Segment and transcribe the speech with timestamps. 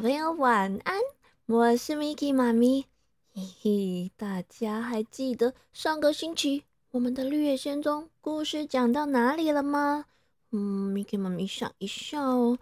[0.00, 0.98] 朋友、小朋友晚安，
[1.44, 2.86] 我是 Miki 妈咪。
[3.34, 10.06] 嘿嘿，大家还记得上个星期我们的绿野仙踪故事讲到哪里了吗？
[10.52, 12.58] 嗯，Miki 妈咪想一下哦。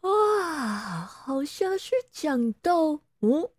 [0.00, 3.50] 哇，好像是讲到哦，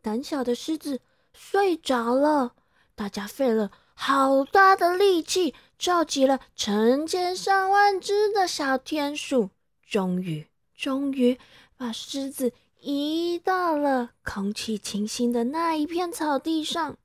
[0.00, 1.00] 胆小的狮子
[1.32, 2.54] 睡着了，
[2.96, 9.50] 大家费了好大的力气，召集了成千上万只的小田鼠，
[9.88, 10.48] 终于。
[10.76, 11.38] 终于
[11.76, 16.96] 把狮子移到了空气清新的那一片草地上。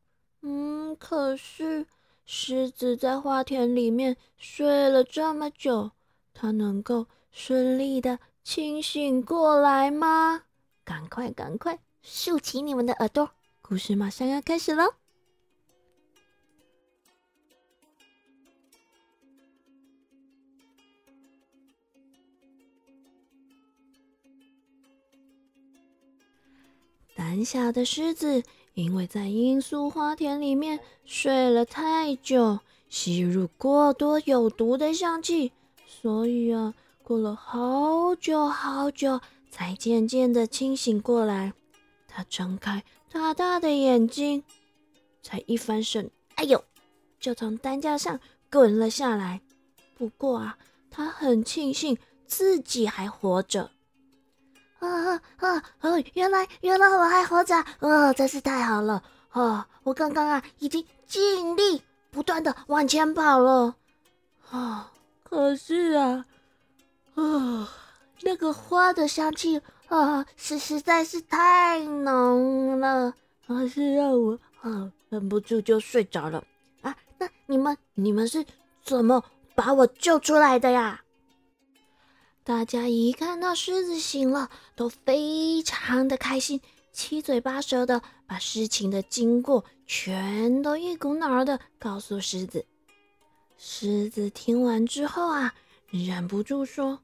[0.41, 1.85] 嗯，可是
[2.25, 5.91] 狮子在花田里面睡了这么久，
[6.33, 10.43] 它能够顺利的清醒过来吗？
[10.83, 13.31] 赶快，赶快竖起你们的耳朵，
[13.61, 14.93] 故事马上要开始喽！
[27.17, 28.43] 胆小的狮子，
[28.75, 32.59] 因为在罂粟花田里面睡了太久，
[32.89, 35.51] 吸入过多有毒的香气，
[35.87, 41.53] 所以啊，过了好久好久，才渐渐的清醒过来。
[42.07, 44.43] 他睁开大大的眼睛，
[45.23, 46.63] 才一翻身，哎呦，
[47.19, 48.19] 就从担架上
[48.51, 49.41] 滚了下来。
[49.97, 50.59] 不过啊，
[50.91, 53.71] 他很庆幸自己还活着。
[54.79, 55.63] 啊啊啊！
[55.81, 59.01] 哦，原来原来我还活着，哦，真是太好了！
[59.33, 63.75] 哦，我刚刚啊已经尽力不断的往前跑了，
[64.51, 64.91] 啊，
[65.23, 66.25] 可是啊，
[67.15, 67.69] 啊，
[68.21, 73.13] 那个花的香气啊，是实在是太浓了，
[73.47, 76.43] 啊，是让我啊忍不住就睡着了
[76.81, 76.95] 啊。
[77.17, 78.45] 那你们你们是
[78.83, 79.23] 怎么
[79.55, 81.01] 把我救出来的呀？
[82.47, 86.61] 大家一看到狮子醒了，都非常的开心，
[86.93, 92.65] 七嘴八舌的把事情的经过全都一股脑儿的告诉狮子。
[93.57, 95.53] 狮子听完之后啊，
[95.89, 97.01] 忍不住说：“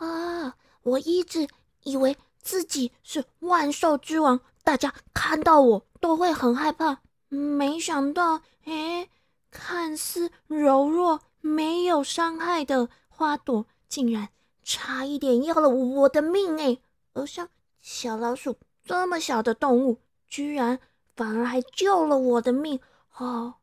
[0.00, 1.46] 啊，我一直
[1.82, 9.06] 以为自己是万兽之王，大家看到我都会很害怕，没想到，哎，
[9.50, 14.26] 看似柔弱没有伤害的花朵，竟然……”
[14.70, 16.78] 差一点要了我的命哎！
[17.12, 17.48] 而像
[17.80, 19.98] 小老鼠这么小的动物，
[20.28, 20.78] 居然
[21.16, 22.78] 反而还救了我的命
[23.16, 23.54] 哦！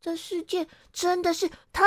[0.00, 1.82] 这世界真的是太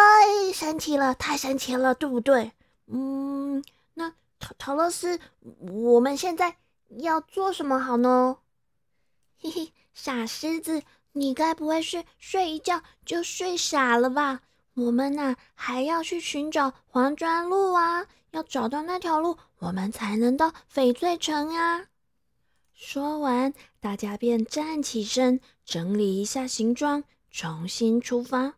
[0.54, 2.52] 神奇了，太神奇了，对不对？
[2.86, 3.64] 嗯，
[3.96, 5.20] 那陶陶乐斯，
[5.60, 6.58] 我们现在
[7.00, 8.38] 要做什么好呢？
[9.40, 10.84] 嘿嘿，傻狮子，
[11.14, 14.42] 你该不会是睡一觉就睡傻了吧？
[14.76, 18.06] 我们呐，还要去寻找黄砖路啊！
[18.38, 21.86] 要找到那条路，我们才能到翡翠城啊！
[22.72, 28.54] 说完，大家便站起身，整理一下行装，重新出发。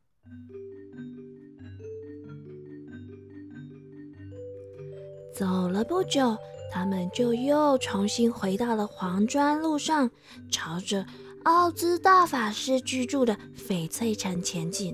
[5.34, 6.38] 走了不久，
[6.69, 10.11] 他们就又重新回到了黄砖路上，
[10.51, 11.06] 朝着
[11.46, 14.94] 奥兹大法师居住的翡翠城前进。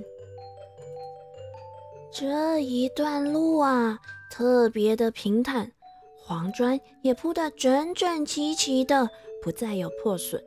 [2.14, 4.00] 这一段路啊！
[4.38, 5.72] 特别的平坦，
[6.18, 9.10] 黄砖也铺得整整齐齐的，
[9.42, 10.44] 不再有破损。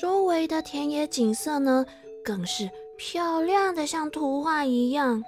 [0.00, 1.84] 周围的田野景色呢，
[2.24, 5.24] 更是漂亮的像图画一样。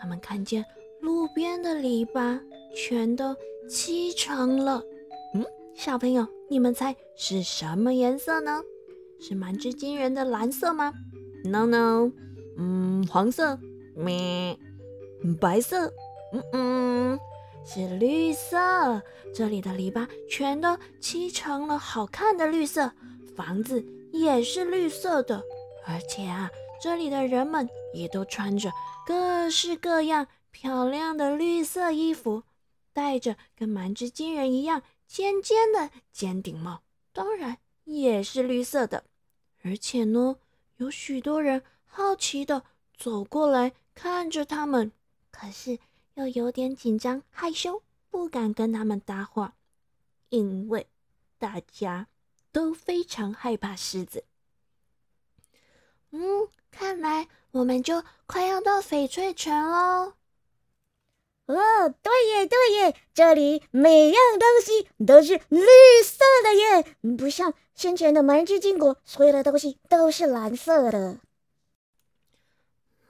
[0.00, 0.64] 他们看见
[1.02, 2.40] 路边的篱笆
[2.74, 3.36] 全都
[3.68, 4.82] 漆成了，
[5.34, 8.62] 嗯，小朋友，你们猜是什么颜色呢？
[9.20, 10.94] 是蛮之惊人的蓝色吗
[11.44, 12.10] ？No No，
[12.56, 13.58] 嗯，黄色，
[13.94, 14.56] 咩，
[15.38, 15.92] 白色。
[16.32, 17.20] 嗯嗯，
[17.64, 19.02] 是绿色。
[19.34, 22.92] 这里的篱笆全都漆成了好看的绿色，
[23.36, 25.42] 房子也是绿色的。
[25.86, 26.50] 而且啊，
[26.82, 28.70] 这里的人们也都穿着
[29.06, 32.42] 各式各样漂亮的绿色衣服，
[32.92, 36.82] 戴着跟蛮之金人一样尖尖的尖顶帽，
[37.12, 39.04] 当然也是绿色的。
[39.62, 40.36] 而且呢，
[40.76, 42.64] 有许多人好奇的
[42.96, 44.92] 走过来看着他们，
[45.30, 45.78] 可是。
[46.18, 47.80] 又有点紧张害羞，
[48.10, 49.54] 不敢跟他们搭话，
[50.30, 50.88] 因为
[51.38, 52.08] 大家
[52.50, 54.24] 都非常害怕狮子。
[56.10, 60.14] 嗯，看来我们就快要到翡翠城喽。
[61.46, 65.60] 哦，对耶，对耶，这里每样东西都是绿
[66.04, 71.20] 色的耶，不像先前的蛮之金国，所有的东西都是蓝色的。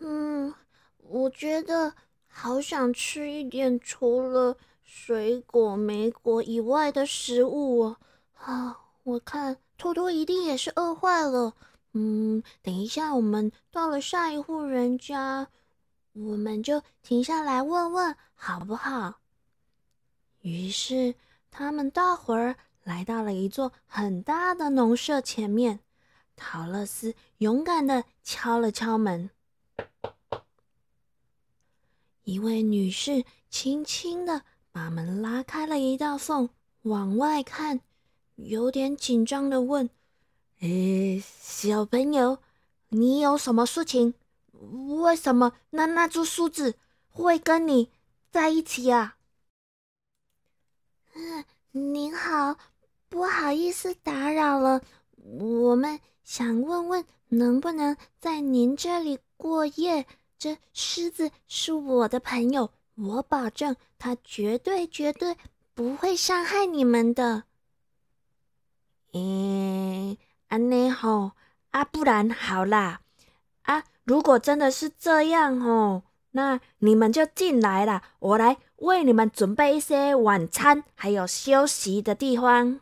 [0.00, 0.55] 嗯，
[0.99, 1.94] 我觉得。
[2.40, 7.96] 好想吃一点除了水果、莓果以外的食物哦。
[8.37, 11.55] 啊，我看托托一定也是饿坏了。
[11.94, 15.49] 嗯，等一下我们到了下一户人家，
[16.12, 19.19] 我们就停下来问问好不好？
[20.43, 21.17] 于是
[21.50, 25.81] 他们大伙儿来到了一座很大的农舍前面。
[26.37, 29.29] 陶乐斯勇敢的敲了敲门，
[32.29, 36.51] 一位女士轻轻的把门拉开了一道缝，
[36.83, 37.81] 往外看，
[38.35, 39.89] 有点紧张的问
[40.61, 42.37] ：“诶，小朋友，
[42.91, 44.13] 你有什么事情？
[45.01, 46.75] 为什么那那株梳子
[47.09, 47.89] 会跟你
[48.31, 49.17] 在一起啊
[51.17, 52.59] ？”“嗯，您好，
[53.09, 54.83] 不好意思打扰了，
[55.17, 55.99] 我们。”
[56.29, 60.05] 想问问，能不能在您这里过夜？
[60.38, 65.37] 这狮子是我的朋友，我保证他绝对绝对
[65.75, 67.44] 不会伤害你们的。
[69.12, 70.17] 嗯，
[70.49, 71.32] 安内吼
[71.70, 73.00] 啊，不然好啦
[73.62, 82.81] 啊，如果真的是这样吼，那你们就进来啦，我来为你们准备一些晚餐，还有休息的地方。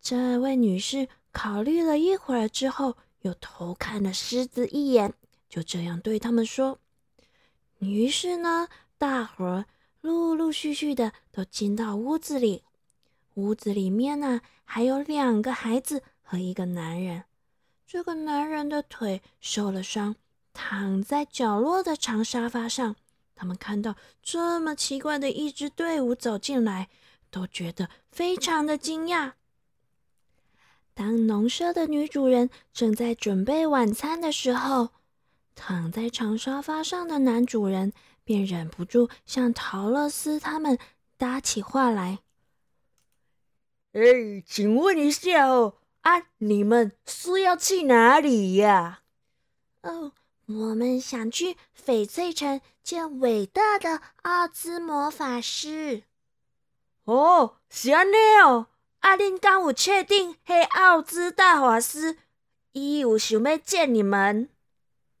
[0.00, 1.08] 这位女士。
[1.34, 5.14] 考虑了一会儿之后，又偷看了狮子一眼，
[5.52, 6.78] 就这样对他们说。
[7.78, 9.66] 于是呢，大伙儿
[10.00, 12.62] 陆陆续续的都进到屋子里。
[13.34, 17.24] 屋子里面呢，还有两个孩子和一个男人。
[17.86, 20.16] 这个男人的腿受了伤，
[20.54, 22.96] 躺在角落的长沙发上。
[23.34, 26.88] 他们看到这么奇怪的一支队伍走进来，
[27.30, 29.32] 都觉得非常的惊讶。
[30.94, 34.90] 当农舍的女主人正在准备晚餐的时候，
[35.54, 37.92] 躺在长沙发上的男主人
[38.24, 40.78] 便忍不住向陶乐斯他们
[41.16, 42.20] 搭起话来
[43.92, 49.02] ：“哎，请问一下哦，啊，你们是要去哪里呀
[49.82, 50.12] ？”“哦，
[50.46, 56.02] 我们想去翡翠城见伟大的奥兹魔法师。
[57.04, 58.68] ”“哦，是安尼哦。”
[59.02, 59.16] 啊！
[59.16, 60.36] 恁敢有确定？
[60.44, 62.18] 黑奥兹大法师，
[62.70, 64.48] 伊有想要见你们？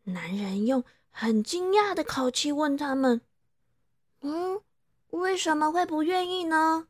[0.04, 3.20] 男人用很惊讶的口气问他们
[4.22, 4.60] ：“嗯，
[5.10, 6.88] 为什么会不愿意呢？”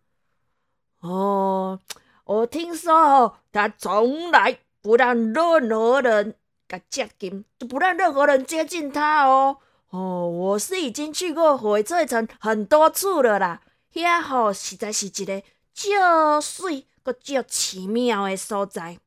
[1.00, 1.80] 哦，
[2.24, 6.36] 我听说他从来不让任何人
[6.66, 9.58] 敢接近，就不让任何人接近他哦。
[9.90, 13.60] 哦，我是已经去过翡翠城很多次了啦，
[13.92, 15.42] 遐吼实在是一个。
[15.74, 18.98] 较水，个较奇妙的所在，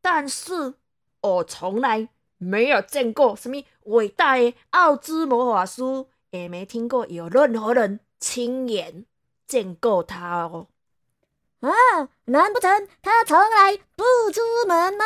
[0.00, 0.72] 但是
[1.20, 2.08] 我从来
[2.38, 5.82] 没有见过什么伟大的奥兹魔法师，
[6.30, 9.06] 也没听过有任何人亲眼
[9.46, 10.68] 见过他哦。
[11.60, 11.70] 啊，
[12.26, 14.02] 难不成他从来不
[14.32, 15.04] 出门吗？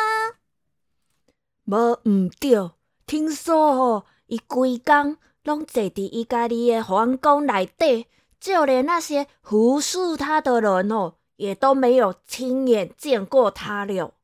[1.65, 2.71] 无毋对，
[3.05, 8.07] 听说吼，伊规工拢坐伫伊家己的皇宫内底。
[8.39, 14.15] 就连那些服侍他的人哦，也都没有亲眼见过他了。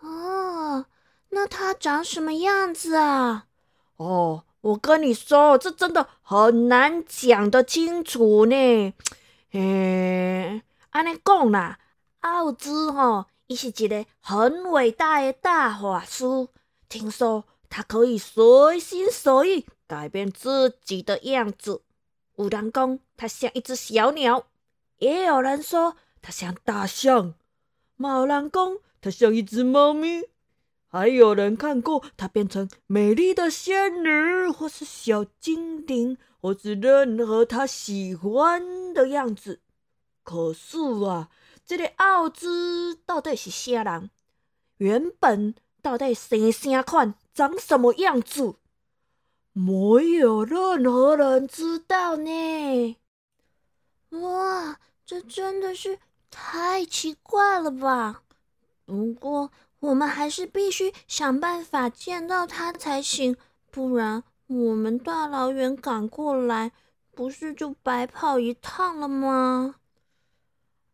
[0.00, 0.49] 哦，
[1.30, 3.46] 那他长什么样子啊？
[3.96, 8.94] 哦，我跟你说，这真的很难讲得清楚呢。
[9.52, 11.78] 诶，安尼讲啦，
[12.20, 16.24] 奥兹吼，伊是一个很伟大的大法师。
[16.88, 21.82] 听说他可以随心所欲改变自己的样子。
[22.36, 24.46] 有人讲它像一只小鸟，
[24.98, 27.34] 也有人说他像大象，
[27.98, 30.24] 有人讲它像一只猫咪，
[30.92, 39.60] 还有人看过她变成美丽的仙女，或是小精灵，或是任何他喜欢的样子。
[40.24, 41.30] 可是啊，
[41.64, 44.10] 这个奥兹到底是啥人？
[44.78, 47.14] 原本到底生啥款？
[47.32, 48.56] 长什么样子？
[49.52, 52.96] 没有任何人知道呢。
[54.10, 58.22] 哇，这真的是太奇怪了吧！
[58.84, 63.36] 不过我们还是必须想办法见到他才行，
[63.70, 66.72] 不然我们大老远赶过来，
[67.14, 69.76] 不是就白跑一趟了吗？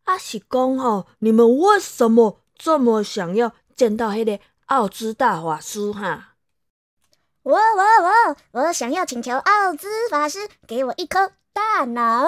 [0.05, 6.35] 阿喜公吼，你们为什么这么想要见到那个奥兹大法师哈？
[7.43, 12.25] 我我我我想要请求奥兹法师给我一颗大脑。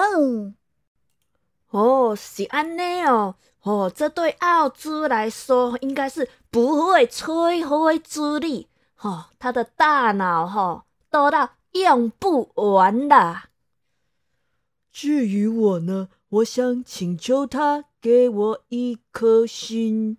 [1.70, 8.68] 哦，是安尼哦，哦，这对奥兹来说应该是不会摧毁之力。
[9.00, 13.48] 哦，他的大脑哈多到用不完啦。
[14.90, 20.18] 至于我呢，我想请求他给我一颗心。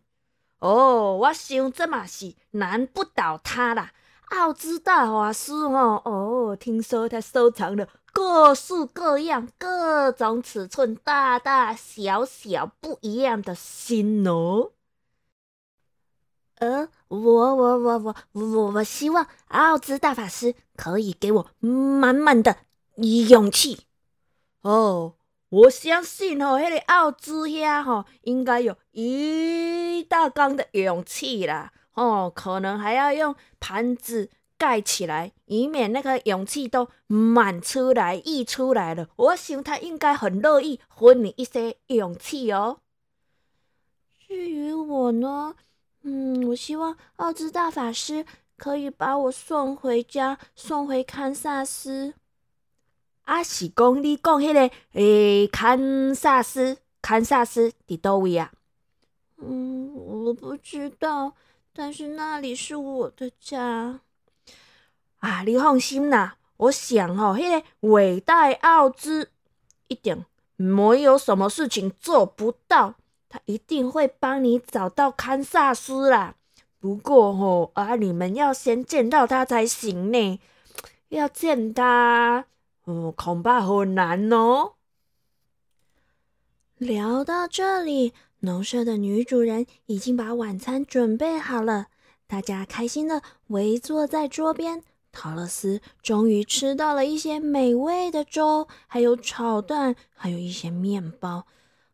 [0.60, 3.92] 哦，我想这嘛是难不倒他啦。
[4.32, 14.72] 奥兹大法师哦，哦，听说他收藏了各式各样、各种尺寸、大大小小不一样的心哦。
[16.60, 22.56] 呃，我我我我我我希望奥兹大法师可以给我满满的
[23.30, 23.82] 勇气。
[24.62, 25.16] 哦，
[25.50, 31.74] 我相信哦，那个奥兹呀，哈，应该有一大缸的勇气啦。
[31.94, 39.08] 哦，可能还要用盘子盖起来，以免那个勇气都满出来溢出来了。
[39.16, 42.80] 我想他应该很乐意分你一些勇气哦。
[44.28, 45.56] 至于我呢？
[46.04, 48.26] 嗯，我希望奥兹大法师
[48.58, 52.14] 可以把我送回家，送回堪萨斯。
[53.24, 58.52] 啊，是讲你讲迄个诶，堪萨斯，堪萨斯伫倒位啊？
[59.38, 61.34] 嗯，我不知道，
[61.74, 64.02] 但是那里是我的家。
[65.20, 69.32] 啊，你放心啦，我想哦，迄个伟大奥兹
[69.88, 70.26] 一定
[70.56, 72.96] 没有什么事情做不到。
[73.30, 76.36] 他一定会帮你找到堪萨斯啦。
[76.80, 80.40] 不过吼啊，你们要先见到他才行呢。
[81.08, 82.46] 要见他，
[82.86, 84.74] 嗯，恐怕很难哦。
[86.78, 91.88] 聊到这里，农舍的女主人已经把晚餐准备好了，
[92.28, 94.84] 大家开心的围坐在桌边。
[95.12, 101.46] 陶乐斯终于吃到了一些美味的粥，还有炒蛋，还有一些面包。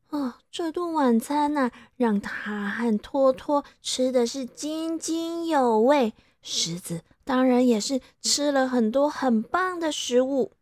[0.10, 6.14] 哦，这顿晚餐呐，让他和托托吃的是津津有味。
[6.42, 10.54] 狮子当然也是吃了很多很棒的食物。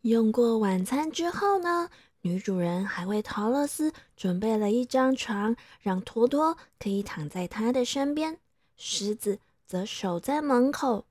[0.00, 1.90] 用过晚餐之后呢，
[2.22, 8.38] 女主人还为陶乐斯准备了一张床，让托托可以躺在他的身边。
[8.76, 11.06] 狮子则守在门口，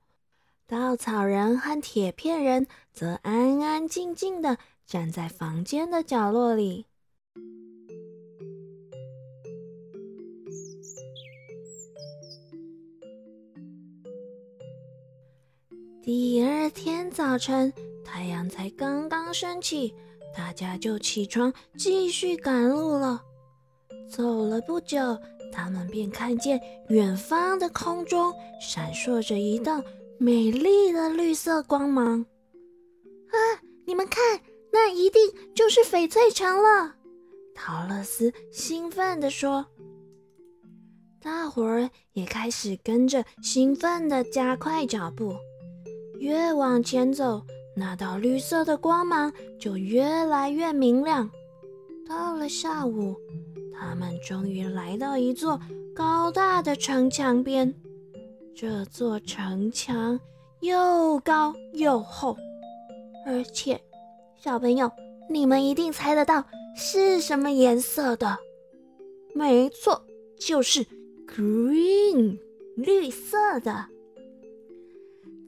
[0.66, 4.58] 稻草人和铁片人则安安静静的。
[4.86, 6.84] 站在房间的角落里。
[16.02, 17.72] 第二天早晨，
[18.04, 19.94] 太阳才刚刚升起，
[20.36, 23.22] 大家就起床继续赶路了。
[24.08, 24.98] 走了不久，
[25.52, 29.82] 他们便看见远方的空中闪烁着一道
[30.18, 32.24] 美丽的绿色光芒。
[33.28, 33.36] 啊，
[33.86, 34.40] 你们看！
[34.72, 35.20] 那一定
[35.52, 36.94] 就是翡翠城了，
[37.56, 39.66] 陶乐斯兴奋地说。
[41.20, 45.34] 大伙儿也开始跟着兴奋地加快脚步。
[46.20, 47.42] 越往前走，
[47.80, 51.30] 那道绿色的光芒就越来越明亮。
[52.06, 53.16] 到了下午，
[53.72, 55.58] 他们终于来到一座
[55.94, 57.74] 高大的城墙边。
[58.54, 60.20] 这座城墙
[60.60, 62.36] 又高又厚，
[63.24, 63.80] 而且。
[64.36, 64.92] 小朋友，
[65.30, 66.44] 你们一定猜得到
[66.76, 68.36] 是什么颜色的？
[69.34, 70.04] 没错，
[70.38, 70.84] 就是
[71.26, 72.38] green，
[72.76, 73.86] 绿色的。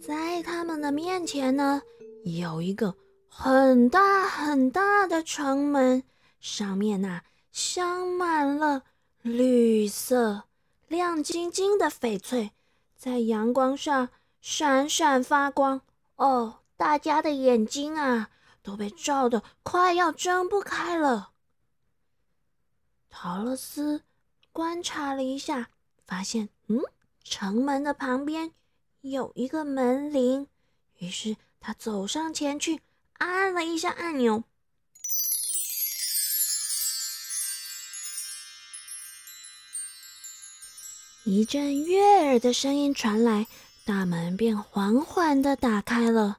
[0.00, 1.82] 在他们的面前呢，
[2.24, 2.96] 有一个
[3.28, 6.04] 很大很大的城门，
[6.40, 8.84] 上面呐镶满了
[9.22, 10.44] 绿色、
[10.88, 12.52] 亮晶晶的翡翠，
[12.96, 14.10] 在阳光上
[14.40, 15.82] 闪闪发光。
[16.16, 18.30] 哦，大家的眼睛啊！
[18.62, 21.32] 都被照得快要睁不开了。
[23.10, 24.02] 陶乐斯
[24.52, 25.70] 观察了一下，
[26.06, 26.80] 发现，嗯，
[27.24, 28.52] 城门的旁边
[29.00, 30.46] 有一个门铃。
[30.98, 32.80] 于是他走上前去，
[33.18, 34.42] 按了一下按钮，
[41.24, 43.46] 一阵悦耳的声音传来，
[43.84, 46.38] 大门便缓缓的打开了。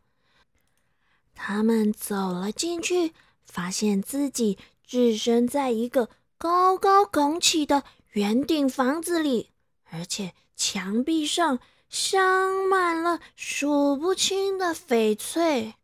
[1.33, 3.13] 他们走了进去，
[3.45, 9.51] 发现自己置身在一个高高拱起的圆顶房子里，
[9.89, 11.59] 而且墙壁上
[11.93, 15.75] 镶满了数不清的翡翠。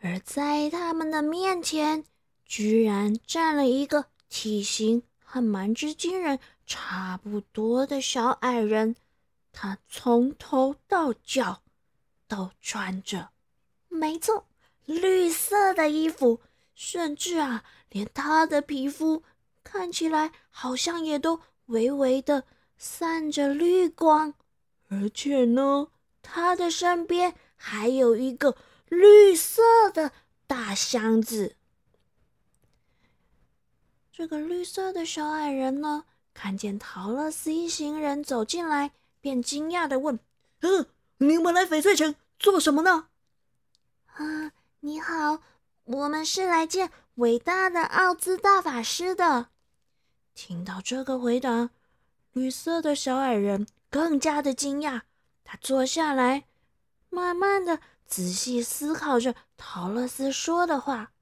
[0.00, 2.04] 而在他们的面前，
[2.46, 8.94] 居然站了一个体型和蛮之惊人差不多的小矮人，
[9.52, 11.62] 他从头到脚
[12.28, 13.30] 都穿着。
[13.88, 14.46] 没错，
[14.84, 16.38] 绿色的衣服，
[16.76, 19.24] 甚至啊，连他的皮肤
[19.64, 22.44] 看起来好像也都微微的
[22.78, 24.34] 散着绿光。
[24.94, 25.88] 而且呢，
[26.22, 28.56] 他的身边还有一个
[28.88, 30.12] 绿色的
[30.46, 31.56] 大箱子。
[34.12, 40.20] 这个绿色的小矮人呢，看见陶乐斯一行人走进来，便惊讶的问
[40.60, 40.86] ：“嗯，
[41.18, 43.08] 你们来翡翠城做什么呢
[44.14, 45.40] ？”“啊，你好，
[45.84, 49.48] 我们是来见伟大的奥兹大法师的。”
[50.34, 51.70] 听到这个回答，
[52.32, 55.02] 绿色的小矮人更加的惊讶。
[55.44, 56.46] 他坐下来，
[57.10, 61.12] 慢慢的仔细思考着陶乐斯说的话。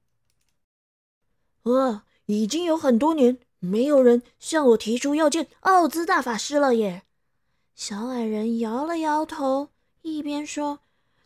[1.63, 2.03] 哇！
[2.25, 7.03] 已经有很多年没有人向我提出要见奥兹大法师了耶！
[7.75, 9.69] 小矮人摇了摇头，
[10.01, 10.79] 一边说：“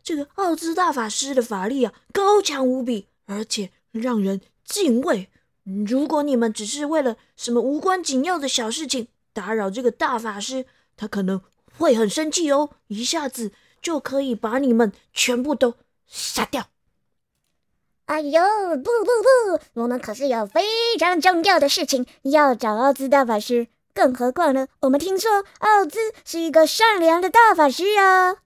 [0.04, 5.30] 这个奥兹大法师的法力啊，高强无比，而且让人敬畏。
[5.64, 10.66] 如果你们只是为了什么无关紧要的小事情打扰这个大法师，
[10.98, 11.40] 他可能
[11.78, 15.76] 会很生气哦，一下子就可以把你们全部都
[16.06, 16.68] 杀掉。”
[18.08, 18.42] 哎呦，
[18.78, 19.82] 不不不！
[19.82, 23.68] 我们可是有非常重要的事情要找奥兹大法师。
[23.94, 28.38] 更何况呢，我们听说奥兹是一个善良的大法师啊。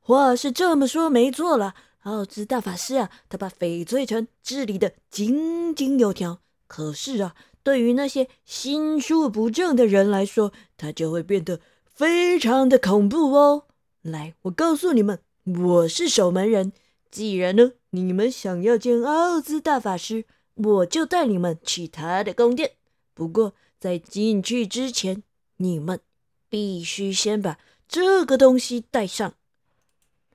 [0.00, 6.40] 话是这么说没错了，奥兹大法师啊，他把翡翠城治理的井井有条。
[6.66, 13.66] 可是啊，对于那些心术不正的人来说，他就会变得非常的恐怖哦。
[14.02, 16.72] 来，我告诉你们，我是守门人。
[17.08, 20.24] 既然呢，你们想要见奥兹大法师，
[20.54, 22.72] 我就带你们去他的宫殿。
[23.14, 25.22] 不过在进去之前，
[25.58, 26.00] 你们
[26.48, 29.34] 必须先把这个东西带上。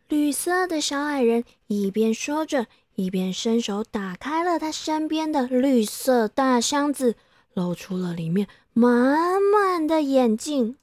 [0.07, 7.17] 绿色的小矮人一边说着，一边伸手打开了他身边的绿色大箱子，
[7.57, 10.75] 露出了里面满满的眼镜。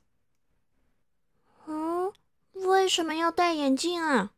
[1.68, 2.12] 嗯，
[2.66, 4.32] 为什么要戴眼镜啊？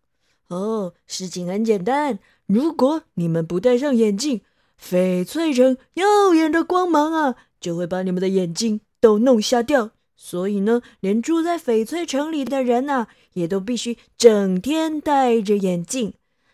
[0.49, 2.19] 哦，事情很简单。
[2.45, 4.43] 如果你们不戴上眼镜，
[4.79, 9.93] 翡翠城耀眼的光芒啊，就会把你们的眼睛都弄瞎掉。
[10.15, 16.13] 所以呢，连住在翡翠城里的人呐，也都必须整天戴着眼镜。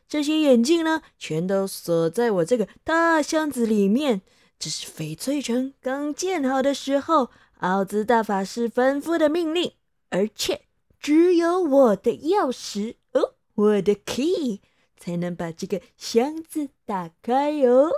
[0.09, 4.23] 这些眼镜呢，全都锁在我这个大箱子里面。
[4.63, 9.73] 这是翡翠城刚建好的时候，奥兹大法师吩咐的命令，
[10.11, 10.67] 而且
[11.01, 13.35] 只有我的钥匙哦。
[13.57, 14.61] 我的 key
[14.97, 17.91] 才能把这个箱子打开哟。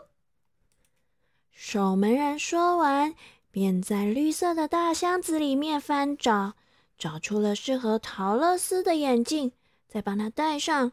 [1.50, 3.14] 守门人说完，
[3.50, 6.54] 便在绿色的大箱子里面翻找，
[6.96, 9.52] 找出了适合陶乐斯的眼镜，
[9.86, 10.92] 再帮他戴上。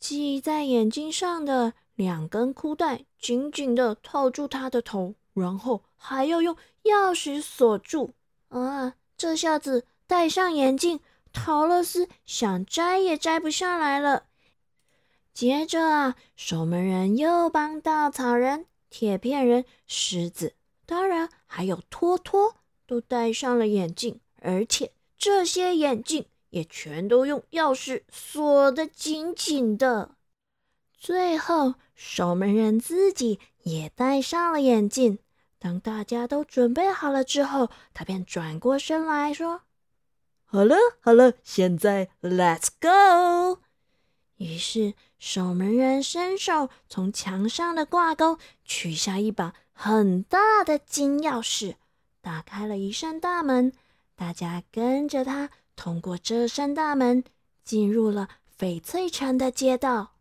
[0.00, 8.14] 系在眼睛上的两根裤带紧紧的套住他的头，然后还要用钥匙锁住。
[8.48, 11.00] 啊，这下子戴上眼镜。
[11.30, 14.24] 陶乐斯想摘也摘不下来了。
[15.34, 20.54] 接着啊，守门人又帮稻草人、铁片人、狮子，
[20.86, 30.16] 当然还有托托，都戴上了眼镜，而且这些眼镜也全都用钥匙锁得紧紧的。
[30.96, 35.18] 最后，守门人自己也戴上了眼镜。
[35.58, 39.62] 当大家都准备好了之后，他便转过身来说。
[40.44, 43.58] 好了好了，现在 Let's go。
[44.36, 51.74] 于是守门人伸手从墙上的挂钩取下一把很大的金钥匙，
[52.20, 53.72] 打开了一扇大门。
[54.14, 57.24] 大家跟着他通过这扇大门，
[57.64, 60.12] 进入了翡翠城的街道。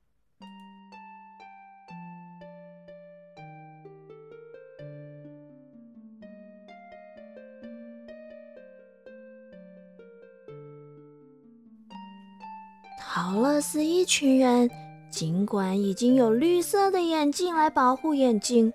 [13.30, 14.72] 陶乐斯一群人，
[15.12, 18.72] 尽管已经有绿色的眼镜来保护眼睛，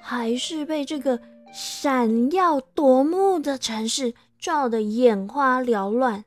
[0.00, 1.20] 还是被这个
[1.52, 6.24] 闪耀夺目的城市照得眼花缭乱。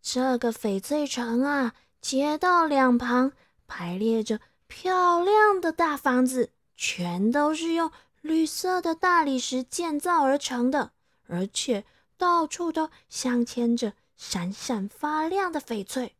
[0.00, 3.32] 这个翡翠城啊，街道两旁
[3.66, 4.38] 排列着
[4.68, 10.92] 漂亮的大房子，全都是用绿色的大理石建造而成的，
[11.26, 11.84] 而且
[12.16, 16.14] 到处都镶嵌着闪闪发亮的翡翠。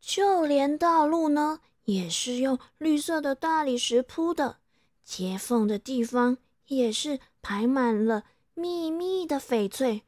[0.00, 4.56] 就连道路呢，也是用绿色的大理石铺的，
[5.04, 10.02] 接缝的地方也是排满了密密的翡翠。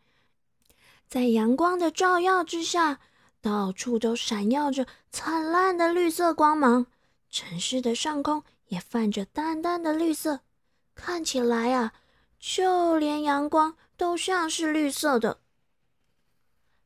[1.08, 3.00] 在阳光的照耀之下，
[3.40, 6.86] 到处都闪耀着灿烂的绿色光芒。
[7.28, 10.40] 城市的上空也泛着淡淡的绿色，
[10.94, 11.92] 看起来啊，
[12.38, 15.40] 就连阳光都像是绿色的。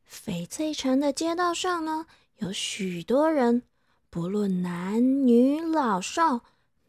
[0.09, 2.07] 翡翠城的街道上呢？
[2.37, 3.63] 有许多人，
[4.09, 6.41] 不论男女老少，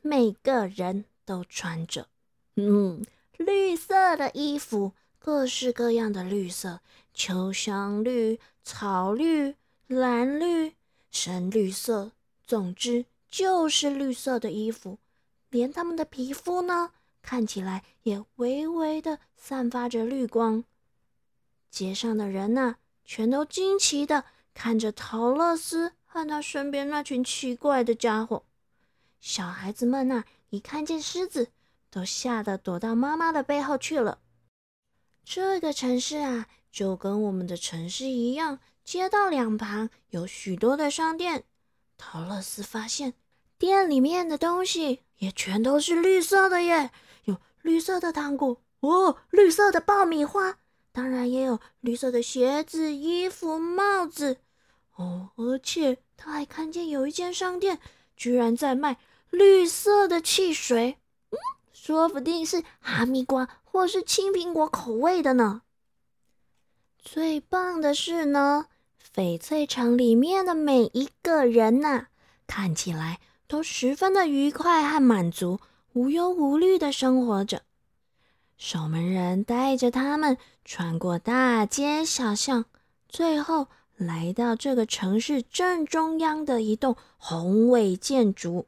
[0.02, 2.08] 每个人都穿着，
[2.56, 3.04] 嗯，
[3.38, 6.80] 绿色的衣服，各式各样的绿色，
[7.14, 9.54] 秋香绿、草绿、
[9.87, 10.74] 蓝绿、
[11.11, 12.12] 深绿色，
[12.46, 14.98] 总之就是绿色的衣服。
[15.48, 16.90] 连他们的皮肤呢，
[17.22, 20.62] 看起来也微微的散发着绿光。
[21.70, 24.26] 街上的人呐，全都惊奇的
[24.60, 28.42] 看着陶乐斯和他身边那群奇怪的家伙。
[29.20, 31.52] 小孩子们呐，一看见狮子，
[31.88, 34.18] 都吓得躲到妈妈的背后去了。
[35.24, 41.44] 这个城市啊，就跟我们的城市一样，街道两旁有许多的商店。
[41.96, 43.14] 陶乐斯发现，
[43.58, 45.02] 店里面的东西。
[45.18, 46.90] 也全都是绿色的耶，
[47.26, 50.58] 有绿色的糖果哦，绿色的爆米花，
[50.90, 54.38] 当然也有绿色的鞋子、衣服、帽子
[54.98, 57.78] 哦，而且他还看见有一间商店
[58.16, 58.98] 居然在卖
[59.30, 60.98] 绿色的汽水，
[61.30, 61.38] 嗯，
[61.72, 65.62] 说不定是哈密瓜或是青苹果口味的呢。
[66.98, 68.66] 最棒的是呢，
[69.14, 72.06] 翡翠城里面的每一个人呐，
[72.46, 73.20] 看起来。
[73.50, 75.58] 都十分的愉快和满足，
[75.94, 77.62] 无忧无虑的生活着。
[78.58, 82.66] 守门人带着他们穿过大街小巷，
[83.08, 88.66] 最后来到这个城市正中央的一栋宏伟建筑。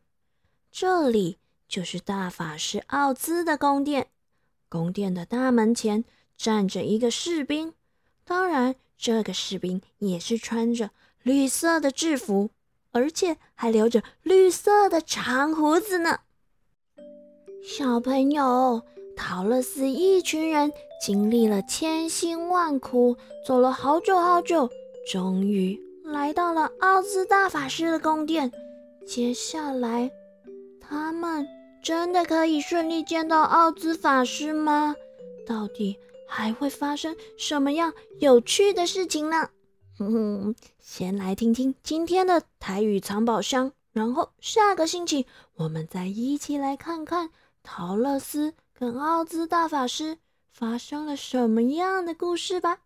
[0.71, 4.09] 这里就是大法师奥兹的宫殿。
[4.69, 6.05] 宫殿的大门前
[6.37, 7.73] 站着一个士兵，
[8.25, 10.91] 当然，这个士兵也是穿着
[11.23, 12.51] 绿色的制服。
[12.93, 16.19] 而且还留着绿色的长胡子呢。
[17.63, 18.83] 小朋友，
[19.17, 23.17] 陶乐斯一群人经历了千辛万苦，
[23.47, 24.69] 走了好久好久，
[25.11, 28.53] 终于来到了奥兹大法师的宫殿。
[29.05, 30.09] 接下来，
[30.81, 31.45] 他们
[31.83, 34.95] 真的可以顺利见到奥兹法师吗？
[35.45, 39.51] 到底还会发生什么样有趣的事情呢？
[39.99, 47.31] 哼哼，先来听听今天的台语藏宝箱，然后下个星期我们再一起来看看
[47.65, 50.19] 陶乐斯跟奥兹大法师
[50.53, 52.79] 发生了什么样的故事吧。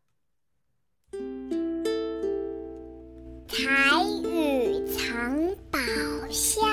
[3.46, 5.78] 台语藏宝
[6.30, 6.64] 箱，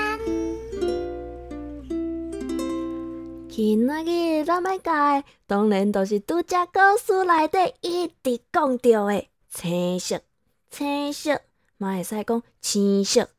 [3.49, 10.21] 今仔日咱要讲，当然都是拄只故事内底一直讲到的青色。
[10.69, 11.41] 青色，
[11.77, 13.29] 嘛会使讲青色、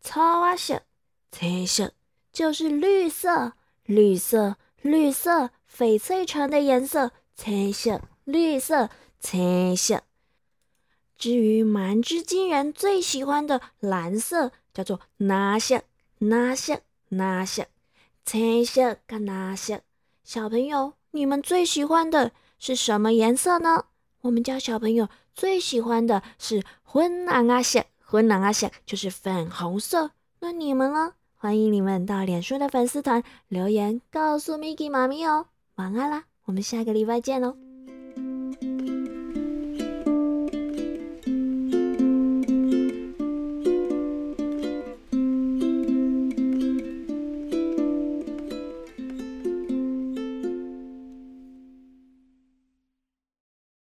[0.00, 0.82] 草啊色。
[1.30, 1.92] 青色
[2.32, 3.54] 就是绿色，
[3.86, 7.10] 绿色，绿色，翡翠城的颜色。
[7.34, 10.02] 青色，绿色，青色。
[11.22, 15.82] 至于蛮之金人最喜欢的蓝色，叫做哪色？
[16.18, 16.80] 哪色？
[17.10, 17.66] 哪色？
[18.24, 19.82] 青色跟哪色？
[20.24, 23.84] 小朋友，你们最喜欢的是什么颜色呢？
[24.22, 25.08] 我们家小朋友。
[25.32, 30.10] 最喜欢的是昏蓝啊色，昏蓝啊色就是粉红色。
[30.40, 31.12] 那你们呢？
[31.36, 35.46] 欢迎你们到脸书的粉丝团留言告诉 Miki 妈咪哦。
[35.76, 37.71] 晚安啦，我们下个礼拜见喽。